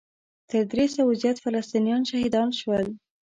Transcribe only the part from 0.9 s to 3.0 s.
سوو زیات فلسطینیان شهیدان شول.